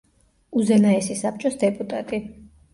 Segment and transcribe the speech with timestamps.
[0.61, 2.25] უზენაესი საბჭოს დეპუტატი.